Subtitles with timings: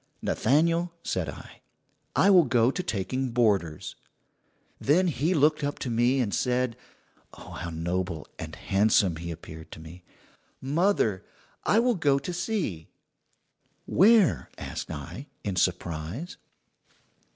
[0.23, 1.61] "'Nathaniel,' said I,
[2.15, 3.93] 'I will go to taking boarders.'
[4.79, 6.75] "Then he looked up to me and said
[7.35, 10.03] oh, how noble and handsome he appeared to me:
[10.59, 11.23] "'Mother,
[11.65, 12.87] I will go to sea.'
[13.85, 16.37] "'Where?' asked I, in surprise.